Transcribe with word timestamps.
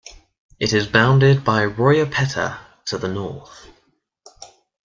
It 0.59 0.73
is 0.73 0.87
bounded 0.87 1.43
by 1.45 1.63
Royapettah 1.63 2.57
to 2.85 2.97
the 2.97 3.07
north. 3.07 3.67